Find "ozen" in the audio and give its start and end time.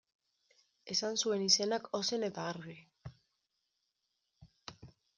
2.01-2.27